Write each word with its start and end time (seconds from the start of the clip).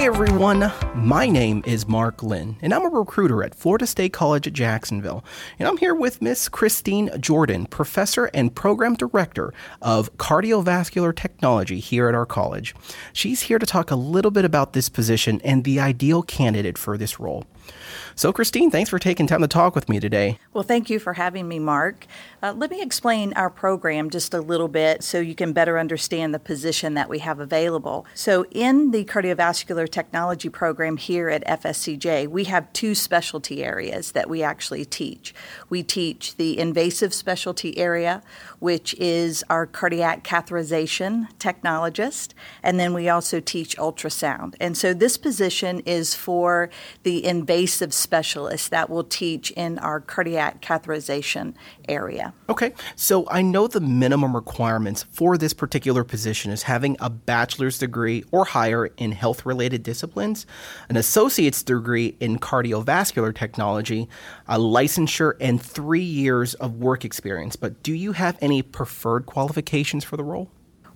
Hey 0.00 0.06
everyone, 0.06 0.72
my 0.94 1.28
name 1.28 1.62
is 1.64 1.86
Mark 1.86 2.22
Lynn, 2.22 2.56
and 2.60 2.74
I'm 2.74 2.84
a 2.84 2.88
recruiter 2.88 3.44
at 3.44 3.54
Florida 3.54 3.86
State 3.86 4.12
College 4.12 4.46
at 4.46 4.52
Jacksonville. 4.52 5.24
And 5.58 5.68
I'm 5.68 5.76
here 5.76 5.94
with 5.94 6.20
Miss 6.20 6.48
Christine 6.48 7.10
Jordan, 7.20 7.66
professor 7.66 8.30
and 8.34 8.54
program 8.54 8.94
director 8.94 9.54
of 9.80 10.14
cardiovascular 10.16 11.14
technology 11.14 11.78
here 11.78 12.08
at 12.08 12.14
our 12.14 12.26
college. 12.26 12.74
She's 13.12 13.42
here 13.42 13.58
to 13.58 13.66
talk 13.66 13.90
a 13.90 13.96
little 13.96 14.30
bit 14.32 14.44
about 14.44 14.72
this 14.72 14.88
position 14.88 15.40
and 15.44 15.64
the 15.64 15.78
ideal 15.78 16.22
candidate 16.22 16.76
for 16.76 16.98
this 16.98 17.20
role. 17.20 17.44
So, 18.16 18.32
Christine, 18.32 18.70
thanks 18.70 18.90
for 18.90 18.98
taking 18.98 19.26
time 19.26 19.40
to 19.40 19.48
talk 19.48 19.74
with 19.74 19.88
me 19.88 20.00
today. 20.00 20.38
Well, 20.52 20.64
thank 20.64 20.90
you 20.90 20.98
for 20.98 21.12
having 21.12 21.46
me, 21.46 21.58
Mark. 21.58 22.06
Uh, 22.42 22.52
let 22.52 22.70
me 22.70 22.82
explain 22.82 23.32
our 23.34 23.48
program 23.48 24.10
just 24.10 24.34
a 24.34 24.40
little 24.40 24.68
bit 24.68 25.04
so 25.04 25.20
you 25.20 25.34
can 25.34 25.52
better 25.52 25.78
understand 25.78 26.34
the 26.34 26.38
position 26.38 26.94
that 26.94 27.08
we 27.08 27.20
have 27.20 27.38
available. 27.38 28.06
So, 28.14 28.44
in 28.50 28.90
the 28.90 29.04
cardiovascular 29.04 29.88
technology 29.88 30.48
program 30.48 30.79
here 30.96 31.28
at 31.28 31.46
FSCJ, 31.46 32.28
we 32.28 32.44
have 32.44 32.72
two 32.72 32.94
specialty 32.94 33.62
areas 33.64 34.12
that 34.12 34.28
we 34.28 34.42
actually 34.42 34.84
teach. 34.84 35.34
We 35.68 35.82
teach 35.82 36.36
the 36.36 36.58
invasive 36.58 37.12
specialty 37.12 37.76
area, 37.78 38.22
which 38.58 38.94
is 38.94 39.44
our 39.50 39.66
cardiac 39.66 40.24
catheterization 40.24 41.28
technologist, 41.38 42.34
and 42.62 42.80
then 42.80 42.94
we 42.94 43.08
also 43.08 43.40
teach 43.40 43.76
ultrasound. 43.76 44.54
And 44.60 44.76
so, 44.76 44.94
this 44.94 45.16
position 45.16 45.80
is 45.80 46.14
for 46.14 46.70
the 47.02 47.24
invasive 47.24 47.92
specialist 47.92 48.70
that 48.70 48.88
will 48.88 49.04
teach 49.04 49.50
in 49.52 49.78
our 49.78 50.00
cardiac 50.00 50.62
catheterization 50.62 51.54
area. 51.88 52.32
Okay, 52.48 52.72
so 52.96 53.26
I 53.30 53.42
know 53.42 53.66
the 53.66 53.80
minimum 53.80 54.34
requirements 54.34 55.04
for 55.10 55.36
this 55.36 55.52
particular 55.52 56.04
position 56.04 56.50
is 56.50 56.62
having 56.64 56.96
a 57.00 57.10
bachelor's 57.10 57.78
degree 57.78 58.24
or 58.30 58.44
higher 58.44 58.86
in 58.96 59.12
health 59.12 59.44
related 59.46 59.82
disciplines, 59.82 60.46
an 60.88 60.96
associate's 60.96 61.62
degree 61.62 62.16
in 62.20 62.38
cardiovascular 62.38 63.34
technology, 63.34 64.08
a 64.48 64.58
licensure, 64.58 65.34
and 65.40 65.60
three 65.60 66.00
years 66.00 66.54
of 66.54 66.76
work 66.76 67.04
experience. 67.04 67.56
But 67.56 67.82
do 67.82 67.92
you 67.92 68.12
have 68.12 68.38
any 68.40 68.62
preferred 68.62 69.26
qualifications 69.26 70.04
for 70.04 70.16
the 70.16 70.24
role? 70.24 70.50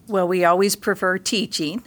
Well, 0.06 0.28
we 0.28 0.44
always 0.44 0.76
prefer 0.76 1.18
teaching 1.18 1.82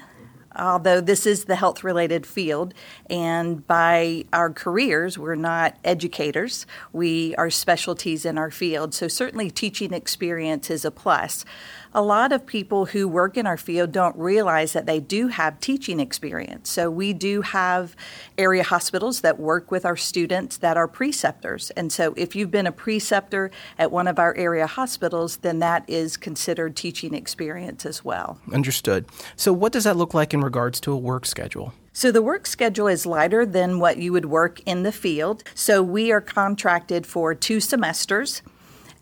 although 0.58 1.00
this 1.00 1.26
is 1.26 1.46
the 1.46 1.56
health 1.56 1.84
related 1.84 2.26
field, 2.26 2.74
and 3.10 3.66
by 3.68 4.26
our 4.34 4.52
careers, 4.52 5.18
we're 5.18 5.36
not 5.36 5.78
educators. 5.84 6.66
We 6.92 7.36
are 7.36 7.50
specialties 7.50 8.26
in 8.26 8.38
our 8.38 8.52
field. 8.52 8.94
So, 8.94 9.08
certainly, 9.08 9.52
teaching 9.52 9.94
experience 9.94 10.70
is 10.70 10.84
a 10.84 10.92
plus 10.92 11.46
a 11.94 12.02
lot 12.02 12.32
of 12.32 12.46
people 12.46 12.86
who 12.86 13.08
work 13.08 13.38
in 13.38 13.48
our 13.48 13.58
field 13.58 13.92
don't 13.92 14.16
realize 14.18 14.74
that 14.74 14.86
they 14.86 15.00
do 15.00 15.28
have 15.28 15.60
teaching 15.60 16.00
experience. 16.00 16.70
So 16.70 16.90
we 16.90 17.14
do 17.14 17.42
have 17.42 17.96
area 18.38 18.64
hospitals 18.64 19.22
that 19.22 19.40
work 19.40 19.72
with 19.72 19.86
our 19.86 19.98
students 19.98 20.58
that 20.58 20.78
are 20.78 20.88
preceptors. 20.88 21.72
And 21.72 21.92
so 21.92 22.14
if 22.18 22.36
you've 22.36 22.52
been 22.52 22.68
a 22.68 22.72
preceptor 22.72 23.52
at 23.78 23.92
one 23.92 24.08
of 24.08 24.20
our 24.20 24.36
area 24.36 24.68
hospitals, 24.68 25.38
then 25.38 25.60
that 25.60 25.84
is 25.88 26.18
considered 26.18 26.76
teaching 26.76 27.14
experience 27.14 27.86
as 27.86 28.04
well. 28.04 28.40
Understood. 28.52 29.06
So 29.36 29.54
what 29.54 29.72
does 29.72 29.86
that 29.86 29.98
look 29.98 30.14
like 30.14 30.34
in 30.34 30.42
regards 30.42 30.80
to 30.82 30.92
a 30.92 30.98
work 30.98 31.26
schedule? 31.26 31.74
So 31.94 32.12
the 32.12 32.22
work 32.22 32.46
schedule 32.46 32.88
is 32.88 33.08
lighter 33.08 33.44
than 33.44 33.80
what 33.80 33.98
you 33.98 34.12
would 34.14 34.26
work 34.26 34.60
in 34.68 34.84
the 34.84 34.92
field. 34.92 35.44
So 35.56 35.82
we 35.82 36.12
are 36.12 36.22
contracted 36.22 37.08
for 37.08 37.34
two 37.34 37.60
semesters 37.60 38.44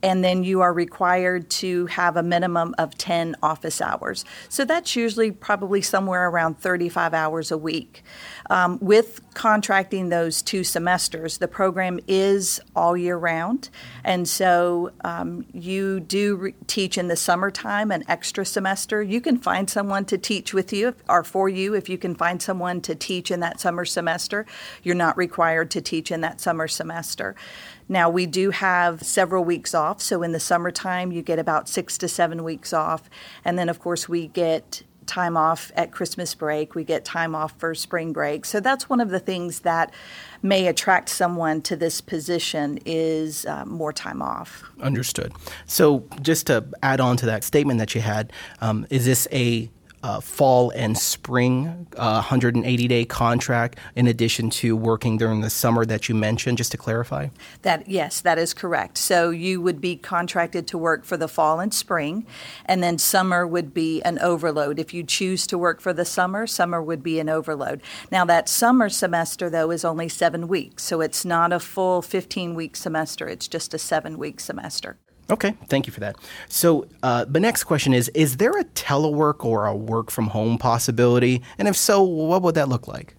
and 0.01 0.23
then 0.23 0.43
you 0.43 0.61
are 0.61 0.73
required 0.73 1.49
to 1.49 1.85
have 1.87 2.17
a 2.17 2.23
minimum 2.23 2.75
of 2.77 2.97
10 2.97 3.35
office 3.41 3.81
hours. 3.81 4.25
So 4.49 4.65
that's 4.65 4.95
usually 4.95 5.31
probably 5.31 5.81
somewhere 5.81 6.29
around 6.29 6.59
35 6.59 7.13
hours 7.13 7.51
a 7.51 7.57
week. 7.57 8.03
Um, 8.49 8.77
with 8.79 9.21
contracting 9.33 10.09
those 10.09 10.41
two 10.41 10.63
semesters, 10.63 11.39
the 11.39 11.47
program 11.47 11.99
is 12.07 12.61
all 12.75 12.95
year 12.95 13.17
round, 13.17 13.69
and 14.03 14.27
so 14.27 14.91
um, 15.03 15.45
you 15.51 15.99
do 15.99 16.35
re- 16.35 16.55
teach 16.67 16.97
in 16.97 17.07
the 17.07 17.15
summertime 17.15 17.91
an 17.91 18.03
extra 18.07 18.45
semester. 18.45 19.01
You 19.01 19.19
can 19.19 19.37
find 19.37 19.69
someone 19.69 20.05
to 20.05 20.17
teach 20.17 20.53
with 20.53 20.71
you 20.71 20.95
or 21.09 21.23
for 21.23 21.49
you 21.49 21.73
if 21.73 21.89
you 21.89 21.97
can 21.97 22.13
find 22.13 22.41
someone 22.41 22.81
to 22.81 22.93
teach 22.93 23.31
in 23.31 23.39
that 23.39 23.59
summer 23.59 23.85
semester. 23.85 24.45
You're 24.83 24.95
not 24.95 25.17
required 25.17 25.71
to 25.71 25.81
teach 25.81 26.11
in 26.11 26.21
that 26.21 26.39
summer 26.39 26.67
semester. 26.67 27.35
Now, 27.87 28.09
we 28.09 28.25
do 28.25 28.49
have 28.49 29.03
several 29.03 29.43
weeks 29.43 29.75
off. 29.75 29.84
So, 29.93 30.23
in 30.23 30.31
the 30.31 30.39
summertime, 30.39 31.11
you 31.11 31.21
get 31.21 31.39
about 31.39 31.69
six 31.69 31.97
to 31.99 32.07
seven 32.07 32.43
weeks 32.43 32.73
off. 32.73 33.09
And 33.43 33.57
then, 33.57 33.69
of 33.69 33.79
course, 33.79 34.09
we 34.09 34.27
get 34.27 34.83
time 35.05 35.37
off 35.37 35.71
at 35.75 35.91
Christmas 35.91 36.33
break. 36.33 36.75
We 36.75 36.83
get 36.83 37.05
time 37.05 37.35
off 37.35 37.53
for 37.57 37.73
spring 37.75 38.13
break. 38.13 38.45
So 38.45 38.59
that's 38.59 38.89
one 38.89 38.99
of 38.99 39.09
the 39.09 39.19
things 39.19 39.61
that 39.61 39.93
may 40.41 40.67
attract 40.67 41.09
someone 41.09 41.61
to 41.63 41.75
this 41.75 42.01
position 42.01 42.79
is 42.85 43.45
uh, 43.45 43.65
more 43.65 43.93
time 43.93 44.21
off. 44.21 44.63
Understood. 44.81 45.33
So 45.65 46.05
just 46.21 46.47
to 46.47 46.65
add 46.83 46.99
on 46.99 47.17
to 47.17 47.25
that 47.27 47.43
statement 47.43 47.79
that 47.79 47.95
you 47.95 48.01
had, 48.01 48.31
um, 48.61 48.85
is 48.89 49.05
this 49.05 49.27
a 49.31 49.69
uh, 50.05 50.19
fall 50.19 50.69
and 50.75 50.95
spring 50.95 51.87
uh, 51.97 52.21
180 52.21 52.87
day 52.87 53.05
contract 53.05 53.79
in 53.95 54.05
addition 54.05 54.51
to 54.51 54.75
working 54.75 55.17
during 55.17 55.41
the 55.41 55.49
summer 55.49 55.83
that 55.83 56.07
you 56.07 56.13
mentioned 56.13 56.59
just 56.59 56.71
to 56.71 56.77
clarify? 56.77 57.27
That 57.63 57.87
yes 57.87 58.21
that 58.21 58.37
is 58.37 58.53
correct. 58.53 58.99
So 58.99 59.31
you 59.31 59.59
would 59.61 59.81
be 59.81 59.95
contracted 59.95 60.67
to 60.67 60.77
work 60.77 61.05
for 61.05 61.17
the 61.17 61.27
fall 61.27 61.59
and 61.59 61.73
spring 61.73 62.27
and 62.65 62.83
then 62.83 62.99
summer 62.99 63.47
would 63.47 63.73
be 63.73 64.03
an 64.03 64.19
overload. 64.19 64.77
If 64.77 64.93
you 64.93 65.03
choose 65.03 65.47
to 65.47 65.57
work 65.57 65.81
for 65.81 65.91
the 65.91 66.05
summer 66.05 66.45
summer 66.45 66.83
would 66.83 67.01
be 67.01 67.19
an 67.19 67.27
overload. 67.27 67.81
Now 68.11 68.25
that 68.25 68.47
summer 68.47 68.89
semester 68.89 69.49
though 69.49 69.71
is 69.71 69.83
only 69.83 70.07
seven 70.07 70.47
weeks 70.47 70.83
so 70.83 71.01
it's 71.01 71.25
not 71.25 71.51
a 71.51 71.59
full 71.59 72.03
15 72.03 72.53
week 72.53 72.75
semester. 72.75 73.27
It's 73.27 73.47
just 73.47 73.73
a 73.73 73.79
seven 73.79 74.19
week 74.19 74.39
semester 74.39 74.99
Okay, 75.31 75.55
thank 75.67 75.87
you 75.87 75.93
for 75.93 76.01
that. 76.01 76.17
So, 76.49 76.87
uh, 77.01 77.25
the 77.25 77.39
next 77.39 77.63
question 77.63 77.93
is 77.93 78.09
Is 78.09 78.37
there 78.37 78.57
a 78.57 78.63
telework 78.63 79.43
or 79.43 79.65
a 79.65 79.75
work 79.75 80.11
from 80.11 80.27
home 80.27 80.57
possibility? 80.57 81.41
And 81.57 81.67
if 81.67 81.75
so, 81.75 82.03
what 82.03 82.41
would 82.43 82.55
that 82.55 82.69
look 82.69 82.87
like? 82.87 83.15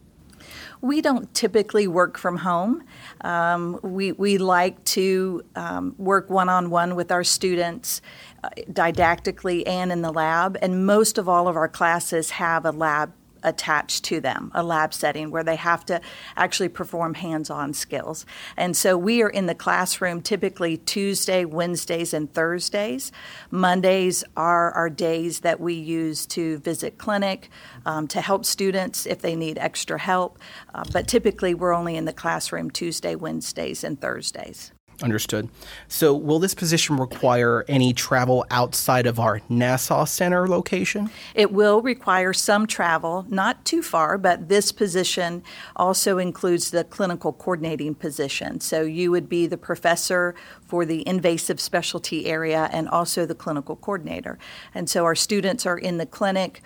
We 0.83 1.01
don't 1.01 1.33
typically 1.35 1.89
work 1.89 2.17
from 2.19 2.37
home. 2.37 2.85
Um, 3.23 3.81
we, 3.83 4.13
we 4.13 4.39
like 4.39 4.85
to 4.85 5.43
um, 5.57 5.95
work 5.99 6.31
one 6.31 6.49
on 6.49 6.71
one 6.71 6.95
with 6.95 7.11
our 7.11 7.25
students 7.25 8.03
uh, 8.45 8.51
didactically 8.71 9.67
and 9.67 9.91
in 9.91 10.03
the 10.03 10.13
lab, 10.13 10.57
and 10.63 10.87
most 10.87 11.19
of 11.19 11.29
all 11.29 11.49
of 11.49 11.57
our 11.57 11.69
classes 11.69 12.31
have 12.31 12.65
a 12.65 12.71
lab 12.71 13.13
attached 13.47 14.05
to 14.05 14.21
them, 14.21 14.51
a 14.55 14.63
lab 14.63 14.93
setting 14.93 15.31
where 15.31 15.45
they 15.45 15.57
have 15.57 15.87
to 15.87 16.01
actually 16.37 16.69
perform 16.69 17.15
hands 17.15 17.49
on 17.49 17.73
skills. 17.73 18.27
And 18.57 18.77
so 18.77 18.99
we 18.99 19.23
are 19.23 19.31
in 19.31 19.47
the 19.47 19.55
classroom 19.55 20.21
typically 20.21 20.77
Tuesday, 20.77 21.47
Wednesdays, 21.47 22.13
and 22.13 22.31
Thursdays. 22.31 23.13
Mondays 23.51 24.25
are 24.37 24.73
our 24.73 24.91
days 24.91 25.41
that 25.41 25.61
we 25.61 25.73
use 25.73 26.27
to 26.27 26.59
visit 26.59 26.99
clinic, 26.99 27.49
um, 27.87 28.07
to 28.09 28.21
help 28.21 28.45
students 28.45 29.07
if 29.07 29.23
they 29.23 29.37
need 29.37 29.57
extra 29.57 29.99
help. 29.99 30.39
Uh, 30.75 30.85
but 30.93 31.09
typically 31.09 31.55
we're 31.55 31.73
only 31.73 31.97
in 31.97 32.05
the 32.05 32.13
classroom 32.13 32.71
Tuesday, 32.71 33.15
Wednesdays, 33.15 33.83
and 33.85 34.01
Thursdays. 34.01 34.73
Understood. 35.03 35.51
So, 35.89 36.15
will 36.15 36.39
this 36.39 36.55
position 36.55 36.97
require 36.97 37.67
any 37.69 37.93
travel 37.93 38.47
outside 38.51 39.07
of 39.07 39.21
our 39.21 39.43
Nassau 39.51 40.07
Center 40.07 40.49
location? 40.49 41.11
It 41.35 41.53
will 41.53 41.83
require 41.83 42.33
some 42.33 42.67
travel, 42.67 43.27
not 43.29 43.63
too 43.67 43.83
far, 43.83 44.17
but 44.17 44.49
this 44.49 44.73
position 44.73 45.43
also 45.75 46.17
includes 46.17 46.71
the 46.71 46.83
clinical 46.83 47.35
coordinating 47.35 47.95
position. 47.95 48.61
So, 48.61 48.83
you 48.83 49.11
would 49.11 49.29
be 49.29 49.47
the 49.47 49.59
professor 49.59 50.35
for 50.67 50.87
the 50.87 51.07
invasive 51.07 51.61
specialty 51.61 52.25
area 52.25 52.71
and 52.73 52.89
also 52.89 53.27
the 53.27 53.35
clinical 53.35 53.77
coordinator. 53.77 54.39
And 54.75 54.89
so, 54.89 55.05
our 55.05 55.15
students 55.15 55.67
are 55.67 55.77
in 55.77 55.99
the 55.99 56.07
clinic. 56.07 56.63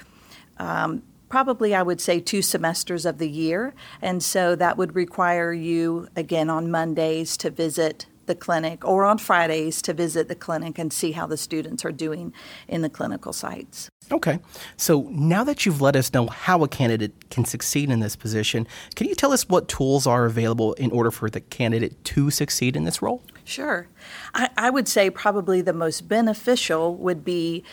Um, 0.59 1.03
probably 1.29 1.75
I 1.75 1.83
would 1.83 2.01
say 2.01 2.21
two 2.21 2.43
semesters 2.43 3.07
of 3.07 3.19
the 3.19 3.31
year. 3.31 3.73
And 4.03 4.23
so 4.23 4.55
that 4.57 4.77
would 4.77 4.95
require 4.95 5.53
you, 5.53 6.09
again, 6.17 6.51
on 6.51 6.71
Mondays 6.71 7.37
to 7.39 7.51
visit 7.51 8.07
the 8.31 8.35
clinic 8.37 8.87
or 8.87 9.05
on 9.05 9.19
Fridays 9.19 9.83
to 9.83 9.93
visit 9.93 10.29
the 10.29 10.37
clinic 10.37 10.79
and 10.79 10.93
see 10.93 11.11
how 11.11 11.27
the 11.27 11.37
students 11.37 11.85
are 11.85 11.91
doing 11.91 12.33
in 12.69 12.81
the 12.81 12.89
clinical 12.89 13.33
sites. 13.33 13.91
Okay. 14.13 14.39
So 14.77 15.09
now 15.11 15.43
that 15.43 15.67
you've 15.67 15.81
let 15.81 15.97
us 15.97 16.15
know 16.15 16.29
how 16.29 16.63
a 16.63 16.69
candidate 16.69 17.29
can 17.29 17.45
succeed 17.45 17.91
in 17.91 17.99
this 17.99 18.15
position, 18.15 18.69
can 18.95 19.09
you 19.09 19.17
tell 19.17 19.33
us 19.33 19.49
what 19.49 19.69
tools 19.69 20.07
are 20.07 20.27
available 20.27 20.75
in 20.75 20.93
order 20.93 21.11
for 21.11 21.29
the 21.29 21.41
candidate 21.41 22.05
to 22.05 22.31
succeed 22.31 22.77
in 22.77 22.85
this 22.85 23.03
role? 23.03 23.21
Sure. 23.45 23.89
I, 24.33 24.49
I 24.57 24.71
would 24.71 24.87
say 24.87 25.11
probably 25.11 25.61
the 25.61 25.73
most 25.73 26.07
beneficial 26.07 26.95
would 26.95 27.25
be 27.25 27.65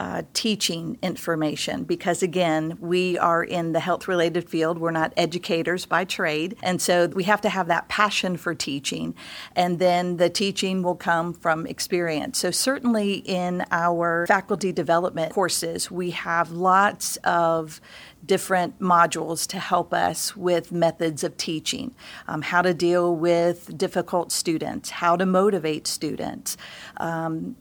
uh, 0.00 0.22
teaching 0.32 0.96
information 1.02 1.84
because, 1.84 2.22
again, 2.22 2.78
we 2.80 3.18
are 3.18 3.44
in 3.44 3.72
the 3.72 3.80
health 3.80 4.08
related 4.08 4.48
field. 4.48 4.78
We're 4.78 4.92
not 4.92 5.12
educators 5.14 5.84
by 5.84 6.06
trade. 6.06 6.56
And 6.62 6.80
so 6.80 7.08
we 7.08 7.24
have 7.24 7.42
to 7.42 7.50
have 7.50 7.66
that 7.66 7.86
passion 7.88 8.38
for 8.38 8.54
teaching. 8.54 9.14
And 9.54 9.78
then 9.78 10.16
the 10.16 10.30
teaching 10.30 10.82
will 10.82 10.94
come 10.94 11.34
from 11.34 11.66
experience. 11.66 12.38
So, 12.38 12.50
certainly 12.50 13.16
in 13.26 13.62
our 13.70 14.26
faculty 14.26 14.72
development 14.72 15.34
courses, 15.34 15.90
we 15.90 16.12
have 16.12 16.50
lots 16.50 17.16
of 17.18 17.78
different 18.24 18.80
modules 18.80 19.46
to 19.48 19.58
help 19.58 19.92
us 19.92 20.34
with 20.34 20.72
methods 20.72 21.22
of 21.22 21.36
teaching, 21.36 21.94
um, 22.26 22.40
how 22.40 22.62
to 22.62 22.72
deal 22.72 23.14
with 23.14 23.76
difficult 23.76 24.32
students, 24.32 24.88
how 24.88 25.14
to 25.14 25.26
motivate 25.26 25.86
students. 25.86 26.56
Um, 26.96 27.56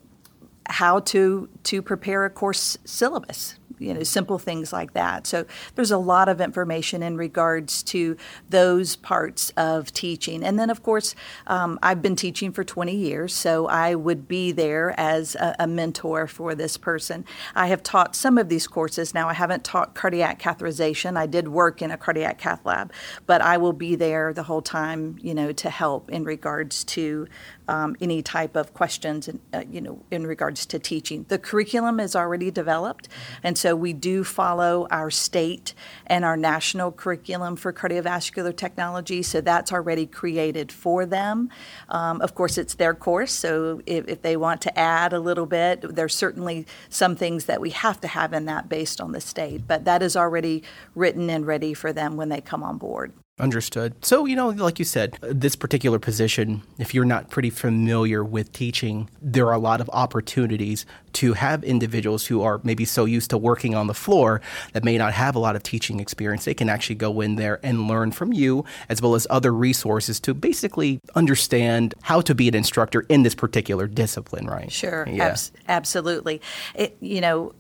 how 0.79 0.97
to 0.97 1.49
to 1.61 1.81
prepare 1.81 2.23
a 2.23 2.29
course 2.29 2.77
syllabus 2.85 3.58
you 3.79 3.93
know 3.93 4.03
simple 4.03 4.37
things 4.37 4.71
like 4.71 4.93
that. 4.93 5.27
So 5.27 5.45
there's 5.75 5.91
a 5.91 5.97
lot 5.97 6.29
of 6.29 6.41
information 6.41 7.03
in 7.03 7.17
regards 7.17 7.83
to 7.83 8.17
those 8.49 8.95
parts 8.95 9.51
of 9.57 9.93
teaching. 9.93 10.43
And 10.43 10.59
then 10.59 10.69
of 10.69 10.83
course 10.83 11.15
um, 11.47 11.79
i've 11.81 12.01
been 12.01 12.15
teaching 12.15 12.51
for 12.51 12.63
20 12.63 12.95
years 12.95 13.33
so 13.33 13.67
i 13.67 13.95
would 13.95 14.27
be 14.27 14.51
there 14.51 14.93
as 14.99 15.35
a, 15.35 15.55
a, 15.59 15.67
mentor 15.67 16.27
for 16.27 16.55
this 16.55 16.77
person. 16.77 17.25
I 17.55 17.67
have 17.67 17.83
taught 17.83 18.15
some 18.15 18.37
of 18.37 18.49
these 18.49 18.67
courses. 18.67 19.13
Now 19.13 19.29
i 19.29 19.33
haven't 19.33 19.63
taught 19.63 19.95
cardiac 19.95 20.39
catheterization. 20.39 21.17
I 21.17 21.25
did 21.25 21.47
work 21.47 21.81
in 21.81 21.91
a 21.91 21.97
cardiac 21.97 22.37
cath 22.37 22.65
lab 22.65 22.91
but 23.25 23.41
i 23.41 23.57
will 23.57 23.73
be 23.73 23.95
there 23.95 24.33
the 24.33 24.43
whole 24.43 24.61
time 24.61 25.17
you 25.21 25.33
know 25.33 25.51
to 25.51 25.69
help 25.69 26.09
in 26.09 26.23
regards 26.23 26.83
to 26.83 27.27
um, 27.69 27.95
any 28.01 28.21
type 28.21 28.55
of 28.55 28.73
questions, 28.73 29.27
in, 29.27 29.39
uh, 29.53 29.63
you 29.71 29.79
know, 29.79 30.03
in 30.09 30.25
regards 30.25 30.65
to 30.65 30.79
teaching. 30.79 31.25
The 31.29 31.37
curriculum 31.37 31.99
is 31.99 32.15
already 32.15 32.49
developed, 32.49 33.07
and 33.43 33.57
so 33.57 33.68
we 33.75 33.93
do 33.93 34.23
follow 34.23 34.87
our 34.91 35.09
state 35.11 35.73
and 36.07 36.25
our 36.25 36.37
national 36.37 36.91
curriculum 36.91 37.55
for 37.55 37.73
cardiovascular 37.73 38.55
technology. 38.55 39.21
So 39.23 39.41
that's 39.41 39.71
already 39.71 40.05
created 40.05 40.71
for 40.71 41.05
them. 41.05 41.49
Um, 41.89 42.21
of 42.21 42.35
course, 42.35 42.57
it's 42.57 42.75
their 42.75 42.93
course, 42.93 43.31
so 43.31 43.81
if, 43.85 44.07
if 44.07 44.21
they 44.21 44.37
want 44.37 44.61
to 44.61 44.79
add 44.79 45.13
a 45.13 45.19
little 45.19 45.45
bit, 45.45 45.95
there's 45.95 46.15
certainly 46.15 46.65
some 46.89 47.15
things 47.15 47.45
that 47.45 47.61
we 47.61 47.69
have 47.71 47.99
to 48.01 48.07
have 48.07 48.33
in 48.33 48.45
that 48.45 48.69
based 48.69 49.01
on 49.01 49.11
the 49.11 49.21
state, 49.21 49.67
but 49.67 49.85
that 49.85 50.01
is 50.01 50.15
already 50.15 50.63
written 50.95 51.29
and 51.29 51.45
ready 51.45 51.73
for 51.73 51.93
them 51.93 52.15
when 52.15 52.29
they 52.29 52.41
come 52.41 52.63
on 52.63 52.77
board. 52.77 53.13
Understood. 53.39 53.93
So, 54.03 54.25
you 54.25 54.35
know, 54.35 54.49
like 54.49 54.79
you 54.79 54.85
said, 54.85 55.17
uh, 55.23 55.27
this 55.31 55.55
particular 55.55 55.97
position, 55.97 56.61
if 56.77 56.93
you're 56.93 57.05
not 57.05 57.29
pretty 57.29 57.49
familiar 57.49 58.23
with 58.23 58.51
teaching, 58.51 59.09
there 59.21 59.47
are 59.47 59.53
a 59.53 59.59
lot 59.59 59.79
of 59.79 59.89
opportunities 59.93 60.85
to 61.13 61.33
have 61.33 61.63
individuals 61.63 62.25
who 62.25 62.41
are 62.41 62.59
maybe 62.63 62.83
so 62.83 63.05
used 63.05 63.29
to 63.29 63.37
working 63.37 63.75
on 63.75 63.87
the 63.87 63.93
floor 63.93 64.41
that 64.73 64.83
may 64.83 64.97
not 64.97 65.13
have 65.13 65.35
a 65.35 65.39
lot 65.39 65.55
of 65.55 65.63
teaching 65.63 65.99
experience. 65.99 66.45
They 66.45 66.53
can 66.53 66.69
actually 66.69 66.95
go 66.95 67.21
in 67.21 67.35
there 67.35 67.59
and 67.63 67.87
learn 67.87 68.11
from 68.11 68.33
you 68.33 68.65
as 68.89 69.01
well 69.01 69.15
as 69.15 69.25
other 69.29 69.53
resources 69.53 70.19
to 70.21 70.33
basically 70.33 70.99
understand 71.15 71.95
how 72.01 72.21
to 72.21 72.35
be 72.35 72.47
an 72.49 72.55
instructor 72.55 73.05
in 73.09 73.23
this 73.23 73.35
particular 73.35 73.87
discipline, 73.87 74.47
right? 74.47 74.71
Sure. 74.71 75.07
Yeah. 75.09 75.27
Abs- 75.27 75.51
absolutely. 75.67 76.41
It, 76.75 76.97
you 76.99 77.21
know, 77.21 77.53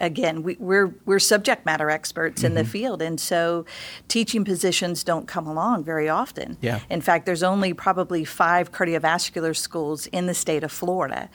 again, 0.00 0.42
we, 0.42 0.54
are 0.54 0.58
we're, 0.60 0.94
we're 1.04 1.18
subject 1.18 1.64
matter 1.66 1.90
experts 1.90 2.40
mm-hmm. 2.40 2.46
in 2.46 2.54
the 2.54 2.62
mm-hmm. 2.62 2.70
field, 2.70 3.02
and 3.02 3.20
so 3.20 3.64
teaching 4.08 4.44
positions 4.44 5.04
don't 5.04 5.26
come 5.26 5.46
along 5.46 5.84
very 5.84 6.08
often. 6.08 6.56
Yeah. 6.60 6.80
In 6.90 7.00
fact, 7.00 7.26
there's 7.26 7.42
only 7.42 7.74
probably 7.74 8.24
five 8.24 8.72
cardiovascular 8.72 9.56
schools 9.56 10.06
in 10.08 10.26
the 10.26 10.34
state 10.34 10.64
of 10.64 10.72
Florida, 10.72 11.28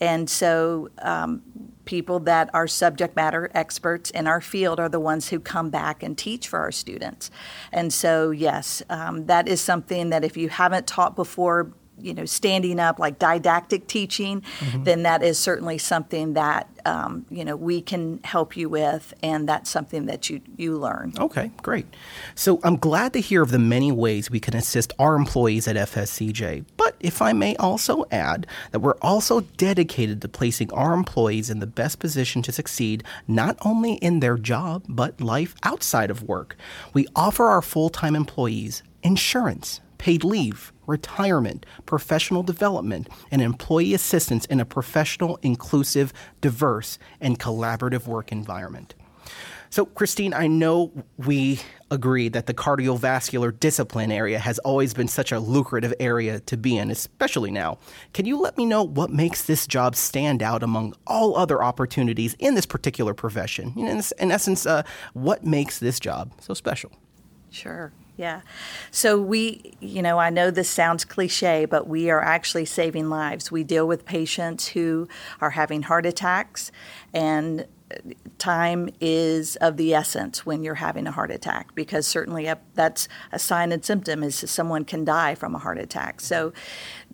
and 0.00 0.30
so 0.30 0.90
um, 1.02 1.42
people 1.88 2.20
that 2.20 2.50
are 2.52 2.68
subject 2.68 3.16
matter 3.16 3.50
experts 3.54 4.10
in 4.10 4.26
our 4.26 4.42
field 4.42 4.78
are 4.78 4.90
the 4.90 5.00
ones 5.00 5.30
who 5.30 5.40
come 5.40 5.70
back 5.70 6.02
and 6.02 6.18
teach 6.18 6.46
for 6.46 6.58
our 6.58 6.70
students. 6.70 7.30
And 7.72 7.92
so, 7.92 8.30
yes, 8.30 8.82
um, 8.90 9.24
that 9.26 9.48
is 9.48 9.60
something 9.60 10.10
that 10.10 10.22
if 10.22 10.36
you 10.36 10.50
haven't 10.50 10.86
taught 10.86 11.16
before, 11.16 11.72
you 12.00 12.14
know, 12.14 12.24
standing 12.24 12.80
up 12.80 12.98
like 12.98 13.18
didactic 13.18 13.86
teaching, 13.86 14.40
mm-hmm. 14.40 14.84
then 14.84 15.02
that 15.02 15.22
is 15.22 15.38
certainly 15.38 15.78
something 15.78 16.34
that 16.34 16.68
um, 16.86 17.26
you 17.30 17.44
know 17.44 17.56
we 17.56 17.80
can 17.80 18.20
help 18.24 18.56
you 18.56 18.68
with, 18.68 19.14
and 19.22 19.48
that's 19.48 19.70
something 19.70 20.06
that 20.06 20.30
you 20.30 20.40
you 20.56 20.76
learn. 20.76 21.12
Okay, 21.18 21.50
great. 21.62 21.86
So 22.34 22.60
I'm 22.64 22.76
glad 22.76 23.12
to 23.14 23.20
hear 23.20 23.42
of 23.42 23.50
the 23.50 23.58
many 23.58 23.92
ways 23.92 24.30
we 24.30 24.40
can 24.40 24.56
assist 24.56 24.92
our 24.98 25.14
employees 25.14 25.68
at 25.68 25.76
FSCJ. 25.76 26.64
But 26.76 26.96
if 27.00 27.20
I 27.20 27.32
may 27.32 27.56
also 27.56 28.04
add 28.10 28.46
that 28.70 28.80
we're 28.80 28.98
also 29.02 29.40
dedicated 29.40 30.22
to 30.22 30.28
placing 30.28 30.72
our 30.72 30.94
employees 30.94 31.50
in 31.50 31.60
the 31.60 31.66
best 31.66 31.98
position 31.98 32.42
to 32.42 32.52
succeed, 32.52 33.04
not 33.26 33.56
only 33.64 33.94
in 33.94 34.20
their 34.20 34.36
job 34.36 34.84
but 34.88 35.20
life 35.20 35.54
outside 35.62 36.10
of 36.10 36.22
work. 36.22 36.56
We 36.92 37.06
offer 37.14 37.46
our 37.46 37.62
full 37.62 37.88
time 37.90 38.16
employees 38.16 38.82
insurance, 39.02 39.80
paid 39.98 40.24
leave 40.24 40.72
retirement, 40.86 41.66
professional 41.86 42.42
development, 42.42 43.08
and 43.30 43.42
employee 43.42 43.94
assistance 43.94 44.46
in 44.46 44.58
a 44.58 44.64
professional, 44.64 45.38
inclusive, 45.42 46.12
diverse, 46.40 46.98
and 47.20 47.38
collaborative 47.38 48.06
work 48.06 48.32
environment. 48.32 48.94
So, 49.70 49.84
Christine, 49.84 50.32
I 50.32 50.46
know 50.46 50.92
we 51.18 51.60
agree 51.90 52.28
that 52.30 52.46
the 52.46 52.54
cardiovascular 52.54 53.58
discipline 53.58 54.10
area 54.10 54.38
has 54.38 54.58
always 54.60 54.94
been 54.94 55.08
such 55.08 55.30
a 55.30 55.38
lucrative 55.38 55.92
area 56.00 56.40
to 56.40 56.56
be 56.56 56.78
in, 56.78 56.90
especially 56.90 57.50
now. 57.50 57.78
Can 58.14 58.24
you 58.24 58.40
let 58.40 58.56
me 58.56 58.64
know 58.64 58.82
what 58.82 59.10
makes 59.10 59.44
this 59.44 59.66
job 59.66 59.94
stand 59.94 60.42
out 60.42 60.62
among 60.62 60.94
all 61.06 61.36
other 61.36 61.62
opportunities 61.62 62.34
in 62.38 62.54
this 62.54 62.66
particular 62.66 63.12
profession? 63.12 63.74
In, 63.76 64.02
in 64.18 64.32
essence, 64.32 64.64
uh, 64.64 64.84
what 65.12 65.44
makes 65.44 65.78
this 65.78 66.00
job 66.00 66.32
so 66.40 66.54
special? 66.54 66.90
Sure. 67.50 67.92
Yeah. 68.18 68.40
So 68.90 69.16
we, 69.20 69.76
you 69.78 70.02
know, 70.02 70.18
I 70.18 70.28
know 70.28 70.50
this 70.50 70.68
sounds 70.68 71.04
cliche, 71.04 71.66
but 71.66 71.86
we 71.86 72.10
are 72.10 72.20
actually 72.20 72.64
saving 72.64 73.08
lives. 73.08 73.52
We 73.52 73.62
deal 73.62 73.86
with 73.86 74.04
patients 74.04 74.66
who 74.66 75.06
are 75.40 75.50
having 75.50 75.82
heart 75.82 76.04
attacks, 76.04 76.72
and 77.14 77.64
uh, 77.92 77.96
time 78.38 78.90
is 79.00 79.54
of 79.56 79.76
the 79.76 79.94
essence 79.94 80.44
when 80.44 80.64
you're 80.64 80.74
having 80.74 81.06
a 81.06 81.12
heart 81.12 81.30
attack 81.30 81.76
because 81.76 82.08
certainly 82.08 82.52
that's 82.74 83.06
a 83.30 83.38
sign 83.38 83.70
and 83.70 83.84
symptom 83.84 84.24
is 84.24 84.34
someone 84.34 84.84
can 84.84 85.04
die 85.04 85.36
from 85.36 85.54
a 85.54 85.58
heart 85.58 85.78
attack. 85.78 86.20
So 86.20 86.52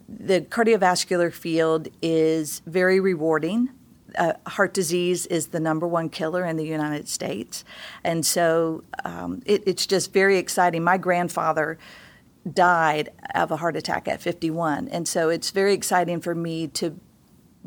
the 0.08 0.40
cardiovascular 0.40 1.32
field 1.32 1.88
is 2.00 2.62
very 2.66 2.98
rewarding 2.98 3.68
uh, 4.18 4.34
heart 4.46 4.74
disease 4.74 5.26
is 5.26 5.48
the 5.48 5.60
number 5.60 5.86
one 5.86 6.08
killer 6.08 6.44
in 6.44 6.56
the 6.56 6.64
United 6.64 7.08
States. 7.08 7.64
And 8.02 8.24
so 8.24 8.84
um, 9.04 9.42
it, 9.46 9.62
it's 9.66 9.86
just 9.86 10.12
very 10.12 10.38
exciting. 10.38 10.82
My 10.84 10.98
grandfather 10.98 11.78
died 12.50 13.10
of 13.34 13.50
a 13.50 13.56
heart 13.56 13.76
attack 13.76 14.06
at 14.08 14.20
51. 14.20 14.88
And 14.88 15.08
so 15.08 15.28
it's 15.30 15.50
very 15.50 15.72
exciting 15.72 16.20
for 16.20 16.34
me 16.34 16.68
to 16.68 16.98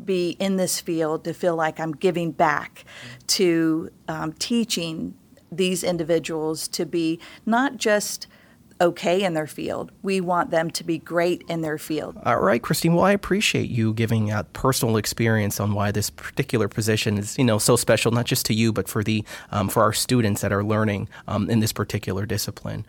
be 0.02 0.30
in 0.38 0.56
this 0.56 0.80
field, 0.80 1.24
to 1.24 1.34
feel 1.34 1.56
like 1.56 1.80
I'm 1.80 1.92
giving 1.92 2.30
back 2.30 2.84
to 3.28 3.90
um, 4.06 4.32
teaching 4.34 5.14
these 5.50 5.82
individuals 5.82 6.68
to 6.68 6.86
be 6.86 7.18
not 7.44 7.76
just 7.76 8.26
okay 8.80 9.22
in 9.22 9.34
their 9.34 9.46
field. 9.46 9.92
We 10.02 10.20
want 10.20 10.50
them 10.50 10.70
to 10.72 10.84
be 10.84 10.98
great 10.98 11.42
in 11.48 11.62
their 11.62 11.78
field. 11.78 12.18
All 12.24 12.40
right, 12.40 12.62
Christine. 12.62 12.94
Well, 12.94 13.04
I 13.04 13.12
appreciate 13.12 13.70
you 13.70 13.92
giving 13.94 14.30
out 14.30 14.52
personal 14.52 14.96
experience 14.96 15.60
on 15.60 15.74
why 15.74 15.90
this 15.90 16.10
particular 16.10 16.68
position 16.68 17.18
is, 17.18 17.36
you 17.38 17.44
know, 17.44 17.58
so 17.58 17.76
special, 17.76 18.12
not 18.12 18.26
just 18.26 18.46
to 18.46 18.54
you, 18.54 18.72
but 18.72 18.88
for 18.88 19.02
the 19.02 19.24
um, 19.50 19.68
for 19.68 19.82
our 19.82 19.92
students 19.92 20.40
that 20.40 20.52
are 20.52 20.64
learning 20.64 21.08
um, 21.26 21.50
in 21.50 21.60
this 21.60 21.72
particular 21.72 22.26
discipline. 22.26 22.86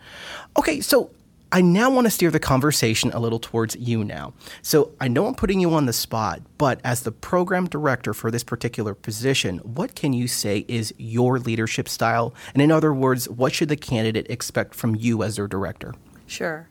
Okay, 0.56 0.80
so 0.80 1.10
I 1.52 1.62
now 1.62 1.90
want 1.90 2.06
to 2.06 2.10
steer 2.10 2.30
the 2.30 2.38
conversation 2.38 3.10
a 3.10 3.18
little 3.18 3.40
towards 3.40 3.74
you 3.74 4.04
now. 4.04 4.34
So 4.62 4.92
I 5.00 5.08
know 5.08 5.26
I'm 5.26 5.34
putting 5.34 5.58
you 5.58 5.72
on 5.74 5.86
the 5.86 5.92
spot, 5.92 6.42
but 6.58 6.80
as 6.84 7.02
the 7.02 7.10
program 7.10 7.66
director 7.66 8.14
for 8.14 8.30
this 8.30 8.44
particular 8.44 8.94
position, 8.94 9.58
what 9.58 9.96
can 9.96 10.12
you 10.12 10.28
say 10.28 10.64
is 10.68 10.94
your 10.96 11.40
leadership 11.40 11.88
style? 11.88 12.32
And 12.54 12.62
in 12.62 12.70
other 12.70 12.94
words, 12.94 13.28
what 13.28 13.52
should 13.52 13.68
the 13.68 13.76
candidate 13.76 14.30
expect 14.30 14.76
from 14.76 14.94
you 14.94 15.24
as 15.24 15.36
their 15.36 15.48
director? 15.48 15.94
Sure. 16.26 16.68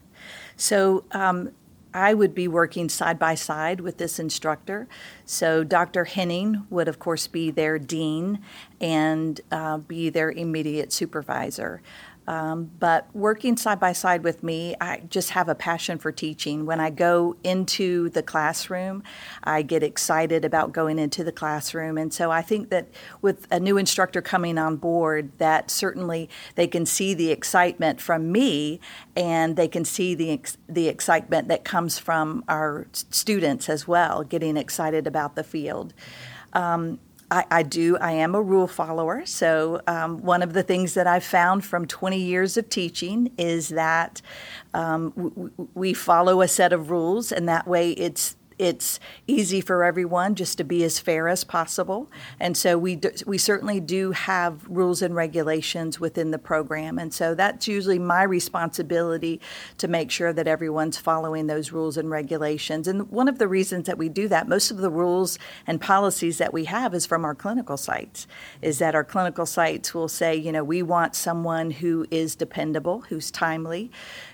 So 0.55 1.03
um, 1.12 1.51
I 1.93 2.13
would 2.13 2.36
be 2.36 2.48
working 2.48 2.88
side 2.88 3.17
by 3.17 3.36
side 3.36 3.81
with 3.81 3.98
this 3.98 4.19
instructor. 4.19 4.88
So 5.25 5.63
Dr. 5.63 6.05
Henning 6.05 6.65
would, 6.69 6.88
of 6.88 7.00
course, 7.00 7.27
be 7.27 7.51
their 7.51 7.79
dean 7.79 8.39
and 8.79 9.41
uh, 9.51 9.77
be 9.77 10.09
their 10.09 10.31
immediate 10.31 10.93
supervisor. 10.93 11.81
Um, 12.29 12.69
but 12.77 13.07
working 13.15 13.57
side 13.57 13.79
by 13.79 13.91
side 13.91 14.24
with 14.24 14.43
me, 14.43 14.75
I 14.79 15.01
just 15.09 15.31
have 15.31 15.50
a 15.50 15.55
passion 15.55 15.98
for 15.98 16.12
teaching. 16.12 16.67
When 16.67 16.79
I 16.79 16.91
go 16.91 17.36
into 17.43 18.09
the 18.09 18.21
classroom, 18.21 19.01
I 19.43 19.63
get 19.63 19.81
excited 19.81 20.45
about 20.45 20.71
going 20.71 21.00
into 21.00 21.24
the 21.24 21.31
classroom. 21.31 21.98
And 21.98 22.13
so 22.13 22.29
I 22.29 22.43
think 22.43 22.69
that 22.69 22.88
with 23.24 23.48
a 23.50 23.59
new 23.59 23.77
instructor 23.77 24.21
coming 24.21 24.59
on 24.59 24.75
board, 24.75 25.31
that 25.39 25.71
certainly 25.71 26.29
they 26.53 26.67
can 26.67 26.86
see 26.86 27.15
the 27.15 27.31
excitement 27.31 28.00
from 28.00 28.31
me 28.31 28.79
and 29.15 29.55
they 29.55 29.67
can 29.67 29.83
see 29.83 30.13
the, 30.13 30.29
ex- 30.29 30.57
the 30.67 30.88
excitement 30.88 31.48
that 31.48 31.63
comes 31.63 31.98
from 31.98 32.43
our 32.48 32.86
students 32.91 33.67
as 33.69 33.88
well, 33.88 34.24
getting 34.24 34.55
excited 34.55 35.07
about 35.07 35.36
the 35.36 35.43
field. 35.43 35.95
Um, 36.53 37.00
I, 37.31 37.45
I, 37.51 37.63
do. 37.63 37.98
I 37.98 38.13
am 38.13 38.33
a 38.33 38.41
rule 38.41 38.67
follower. 38.67 39.25
So, 39.25 39.81
um, 39.88 40.21
one 40.21 40.41
of 40.41 40.53
the 40.53 40.63
things 40.63 40.95
that 40.95 41.05
I've 41.05 41.24
found 41.24 41.63
from 41.63 41.86
20 41.86 42.19
years 42.19 42.57
of 42.57 42.69
teaching 42.69 43.31
is 43.38 43.69
that 43.69 44.21
um, 44.74 45.12
w- 45.15 45.51
we 45.75 45.93
follow 45.93 46.41
a 46.41 46.48
set 46.48 46.74
of 46.74 46.89
rules, 46.89 47.31
and 47.31 47.48
that 47.48 47.67
way 47.67 47.91
it's 47.91 48.36
it's 48.59 48.99
easy 49.25 49.61
for 49.61 49.83
everyone 49.85 50.35
just 50.35 50.57
to 50.57 50.63
be 50.65 50.83
as 50.83 50.99
fair 50.99 51.29
as 51.29 51.45
possible. 51.45 52.11
And 52.39 52.57
so 52.57 52.77
we 52.77 52.97
do, 52.97 53.09
we 53.25 53.37
certainly 53.37 53.79
do 53.79 54.11
have 54.11 54.67
rules 54.67 55.01
and 55.01 55.15
regulations 55.15 55.99
within 55.99 56.31
the 56.31 56.37
program. 56.37 56.99
And 56.99 57.13
so 57.13 57.33
that's 57.33 57.69
usually 57.69 57.99
my 57.99 58.23
responsibility 58.23 59.39
to 59.77 59.87
make 59.87 60.11
sure 60.11 60.33
that 60.33 60.47
everyone's 60.47 60.97
following 60.97 61.47
those 61.47 61.71
rules 61.71 61.95
and 61.95 62.09
regulations. 62.09 62.87
And 62.87 63.09
one 63.09 63.29
of 63.29 63.39
the 63.39 63.47
reasons 63.47 63.87
that 63.87 63.97
we 63.97 64.09
do 64.09 64.27
that, 64.27 64.49
most 64.49 64.71
of 64.71 64.77
the 64.77 64.91
rules 64.91 65.39
and 65.65 65.79
policies 65.79 66.37
that 66.37 66.53
we 66.53 66.65
have 66.65 66.93
is 66.93 67.05
from 67.05 67.23
our 67.23 67.33
clinical 67.33 67.77
sites. 67.77 68.27
Is 68.61 68.79
that 68.79 68.93
our 68.93 69.05
clinical 69.05 69.45
sites 69.45 69.93
will 69.93 70.09
say, 70.09 70.35
you 70.35 70.51
know, 70.51 70.65
we 70.65 70.83
want 70.83 71.15
someone 71.15 71.71
who 71.71 72.05
is 72.11 72.35
dependable, 72.35 73.01
who's 73.07 73.31
timely, 73.31 73.89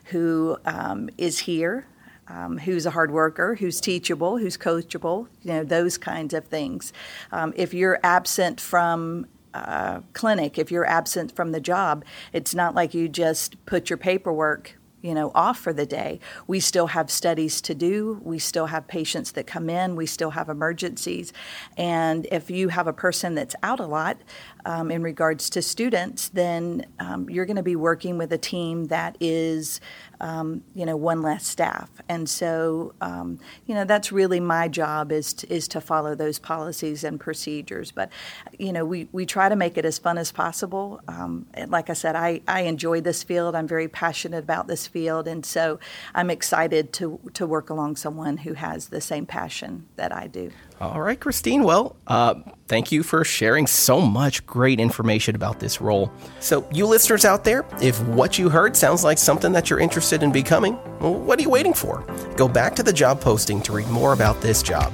who 0.06 0.58
um, 0.66 1.10
is 1.18 1.40
here 1.40 1.86
um, 2.28 2.58
who's 2.58 2.86
a 2.86 2.92
hard 2.92 3.12
worker, 3.12 3.56
who's 3.56 3.80
teachable, 3.80 4.38
who's 4.38 4.58
coachable, 4.58 5.28
you 5.44 5.54
know, 5.54 5.64
those 5.64 5.98
kinds 5.98 6.34
of 6.34 6.46
things. 6.46 6.92
Um, 7.32 7.54
if 7.56 7.74
you're 7.74 8.00
absent 8.04 8.60
from 8.60 9.28
uh, 9.54 10.02
clinic, 10.14 10.58
if 10.58 10.72
you're 10.72 10.86
absent 10.86 11.36
from 11.36 11.52
the 11.52 11.62
job, 11.62 12.04
it's 12.34 12.54
not 12.54 12.76
like 12.76 12.94
you 12.94 13.08
just 13.08 13.64
put 13.66 13.90
your 13.90 13.98
paperwork 13.98 14.76
you 15.06 15.14
know 15.14 15.32
off 15.36 15.60
for 15.60 15.72
the 15.72 15.86
day. 15.86 16.20
We 16.48 16.60
still 16.60 16.88
have 16.88 17.12
studies 17.12 17.62
to 17.62 17.76
do. 17.76 18.20
We 18.24 18.40
still 18.40 18.66
have 18.66 18.88
patients 18.88 19.34
that 19.34 19.46
come 19.46 19.70
in. 19.70 19.96
We 19.96 20.08
still 20.08 20.32
have 20.32 20.50
emergencies. 20.50 21.32
And 21.78 22.28
if 22.32 22.50
you 22.50 22.70
have 22.70 22.88
a 22.88 22.94
person 22.94 23.36
that's 23.36 23.56
out 23.62 23.80
a 23.80 23.86
lot 23.86 24.18
um, 24.66 24.90
in 24.90 25.04
regards 25.04 25.50
to 25.52 25.62
students 25.62 26.30
then 26.30 26.86
um, 27.00 27.30
you're 27.30 27.46
going 27.46 27.56
to 27.56 27.64
be 27.64 27.76
working 27.76 28.18
with 28.18 28.34
a 28.34 28.38
team 28.38 28.86
that 28.86 29.16
is 29.20 29.80
um, 30.22 30.64
you 30.74 30.86
know 30.86 30.96
one 30.96 31.22
less 31.22 31.46
staff. 31.46 31.90
And 32.10 32.28
so 32.28 32.94
um, 33.02 33.40
you 33.68 33.76
know 33.76 33.86
that's 33.86 34.12
really 34.12 34.40
my 34.40 34.68
job 34.68 35.12
is 35.12 35.34
to, 35.36 35.54
is 35.54 35.68
to 35.70 35.82
follow 35.82 36.16
those 36.16 36.40
policies 36.40 37.04
and 37.04 37.20
procedures. 37.20 37.92
But 37.92 38.10
you 38.58 38.74
know 38.74 38.86
we, 38.86 39.08
we 39.12 39.26
try 39.26 39.50
to 39.50 39.56
make 39.56 39.78
it 39.78 39.86
as 39.86 40.00
fun 40.00 40.18
as 40.18 40.32
possible. 40.32 41.00
Um, 41.08 41.46
like 41.68 41.90
I 41.90 41.94
said 41.94 42.16
I, 42.16 42.42
I 42.48 42.62
enjoy 42.62 43.02
this 43.02 43.22
field. 43.24 43.56
I'm 43.56 43.68
very 43.68 43.88
passionate 43.88 44.44
about 44.44 44.68
this 44.68 44.88
field 44.96 45.28
and 45.28 45.46
so 45.46 45.78
I'm 46.14 46.30
excited 46.30 46.94
to 46.94 47.20
to 47.34 47.46
work 47.46 47.70
along 47.70 47.98
someone 47.98 48.38
who 48.38 48.54
has 48.54 48.88
the 48.88 49.02
same 49.02 49.26
passion 49.26 49.88
that 49.98 50.16
I 50.16 50.28
do 50.28 50.52
all 50.82 51.02
right, 51.02 51.18
Christine. 51.18 51.64
Well, 51.64 51.96
uh, 52.06 52.36
thank 52.68 52.92
you 52.92 53.02
for 53.02 53.24
sharing 53.24 53.66
so 53.66 54.02
much 54.02 54.46
great 54.46 54.80
information 54.80 55.34
about 55.34 55.62
this 55.62 55.80
role. 55.80 56.12
So, 56.42 56.68
you 56.72 56.86
listeners 56.86 57.24
out 57.24 57.46
there, 57.46 57.66
if 57.82 58.02
what 58.10 58.38
you 58.38 58.50
heard 58.50 58.76
sounds 58.76 59.02
like 59.04 59.18
something 59.18 59.54
that 59.54 59.70
you're 59.70 59.80
interested 59.80 60.22
in 60.22 60.34
becoming, 60.34 60.78
well, 61.00 61.14
what 61.14 61.40
are 61.40 61.44
you 61.44 61.50
waiting 61.50 61.74
for? 61.74 62.06
Go 62.36 62.50
back 62.50 62.76
to 62.76 62.84
the 62.84 62.92
job 62.92 63.22
posting 63.22 63.62
to 63.62 63.72
read 63.72 63.88
more 63.88 64.12
about 64.12 64.42
this 64.42 64.62
job. 64.62 64.94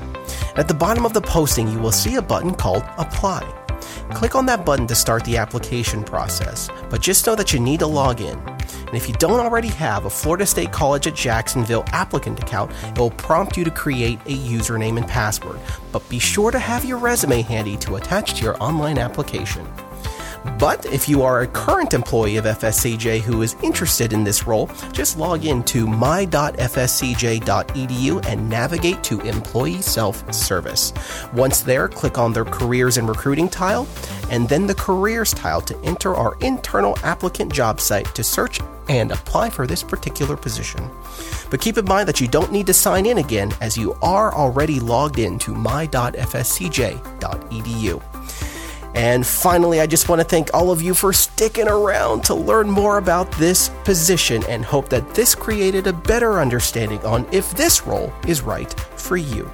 At 0.55 0.67
the 0.67 0.75
bottom 0.75 1.03
of 1.03 1.13
the 1.13 1.21
posting, 1.21 1.67
you 1.67 1.79
will 1.79 1.91
see 1.91 2.15
a 2.15 2.21
button 2.21 2.53
called 2.53 2.83
Apply. 2.99 3.41
Click 4.13 4.35
on 4.35 4.45
that 4.45 4.65
button 4.65 4.85
to 4.85 4.93
start 4.93 5.23
the 5.25 5.37
application 5.37 6.03
process, 6.03 6.69
but 6.91 7.01
just 7.01 7.25
know 7.25 7.35
that 7.35 7.53
you 7.53 7.59
need 7.59 7.79
to 7.79 7.87
log 7.87 8.21
in. 8.21 8.39
And 8.91 8.97
if 8.97 9.07
you 9.07 9.15
don't 9.15 9.39
already 9.39 9.69
have 9.69 10.03
a 10.03 10.09
Florida 10.09 10.45
State 10.45 10.73
College 10.73 11.07
at 11.07 11.15
Jacksonville 11.15 11.85
applicant 11.93 12.41
account, 12.41 12.71
it 12.83 12.97
will 12.97 13.11
prompt 13.11 13.55
you 13.55 13.63
to 13.63 13.71
create 13.71 14.19
a 14.25 14.35
username 14.35 14.97
and 14.97 15.07
password. 15.07 15.61
But 15.93 16.07
be 16.09 16.19
sure 16.19 16.51
to 16.51 16.59
have 16.59 16.83
your 16.83 16.97
resume 16.97 17.41
handy 17.41 17.77
to 17.77 17.95
attach 17.95 18.33
to 18.33 18.43
your 18.43 18.61
online 18.61 18.97
application. 18.97 19.65
But 20.57 20.85
if 20.87 21.07
you 21.07 21.21
are 21.23 21.41
a 21.41 21.47
current 21.47 21.93
employee 21.93 22.37
of 22.37 22.45
FSCJ 22.45 23.21
who 23.21 23.41
is 23.41 23.55
interested 23.61 24.13
in 24.13 24.23
this 24.23 24.47
role, 24.47 24.69
just 24.91 25.17
log 25.17 25.45
in 25.45 25.63
to 25.63 25.85
my.fscj.edu 25.87 26.31
and 28.25 28.49
navigate 28.49 29.03
to 29.03 29.19
Employee 29.21 29.81
Self 29.81 30.33
Service. 30.33 30.93
Once 31.33 31.61
there, 31.61 31.87
click 31.87 32.17
on 32.17 32.33
the 32.33 32.43
Careers 32.45 32.97
and 32.97 33.07
Recruiting 33.07 33.49
tile 33.49 33.87
and 34.29 34.47
then 34.49 34.65
the 34.65 34.75
Careers 34.75 35.31
tile 35.33 35.61
to 35.61 35.77
enter 35.83 36.15
our 36.15 36.35
internal 36.41 36.97
applicant 37.03 37.53
job 37.53 37.79
site 37.79 38.13
to 38.15 38.23
search 38.23 38.59
and 38.89 39.11
apply 39.11 39.49
for 39.49 39.67
this 39.67 39.83
particular 39.83 40.35
position. 40.35 40.89
But 41.49 41.61
keep 41.61 41.77
in 41.77 41.85
mind 41.85 42.07
that 42.07 42.19
you 42.19 42.27
don't 42.27 42.51
need 42.51 42.67
to 42.67 42.73
sign 42.73 43.05
in 43.05 43.19
again 43.19 43.53
as 43.61 43.77
you 43.77 43.95
are 44.01 44.33
already 44.33 44.79
logged 44.79 45.19
in 45.19 45.37
to 45.39 45.53
my.fscj.edu. 45.53 46.11
And 48.93 49.25
finally, 49.25 49.79
I 49.79 49.87
just 49.87 50.09
want 50.09 50.19
to 50.19 50.27
thank 50.27 50.53
all 50.53 50.69
of 50.69 50.81
you 50.81 50.93
for 50.93 51.13
sticking 51.13 51.67
around 51.67 52.23
to 52.25 52.35
learn 52.35 52.69
more 52.69 52.97
about 52.97 53.31
this 53.33 53.69
position 53.85 54.43
and 54.49 54.65
hope 54.65 54.89
that 54.89 55.15
this 55.15 55.33
created 55.33 55.87
a 55.87 55.93
better 55.93 56.39
understanding 56.39 57.03
on 57.05 57.25
if 57.31 57.55
this 57.55 57.87
role 57.87 58.11
is 58.27 58.41
right 58.41 58.71
for 58.97 59.15
you. 59.15 59.49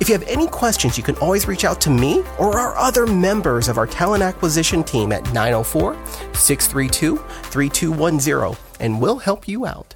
If 0.00 0.08
you 0.08 0.14
have 0.14 0.28
any 0.28 0.46
questions, 0.48 0.98
you 0.98 1.04
can 1.04 1.16
always 1.16 1.48
reach 1.48 1.64
out 1.64 1.80
to 1.82 1.90
me 1.90 2.22
or 2.38 2.58
our 2.58 2.76
other 2.76 3.06
members 3.06 3.68
of 3.68 3.78
our 3.78 3.86
talent 3.86 4.22
acquisition 4.22 4.84
team 4.84 5.12
at 5.12 5.24
904 5.32 5.94
632 6.34 7.16
3210, 7.16 8.58
and 8.80 9.00
we'll 9.00 9.18
help 9.18 9.48
you 9.48 9.64
out. 9.64 9.94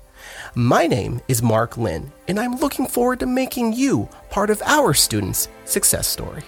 My 0.55 0.87
name 0.87 1.21
is 1.29 1.43
Mark 1.43 1.77
Lynn, 1.77 2.11
and 2.27 2.41
I'm 2.41 2.57
looking 2.57 2.87
forward 2.87 3.21
to 3.21 3.27
making 3.27 3.75
you 3.75 4.09
part 4.31 4.51
of 4.51 4.63
our 4.63 4.95
students' 4.95 5.49
success 5.65 6.09
story. 6.09 6.43